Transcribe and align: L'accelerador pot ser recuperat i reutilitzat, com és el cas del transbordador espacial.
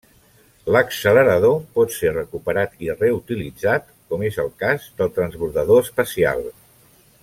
L'accelerador 0.75 1.59
pot 1.75 1.93
ser 1.97 2.13
recuperat 2.15 2.73
i 2.87 2.91
reutilitzat, 3.03 3.87
com 4.13 4.27
és 4.33 4.43
el 4.47 4.53
cas 4.65 4.91
del 5.03 5.17
transbordador 5.21 5.89
espacial. 5.91 6.47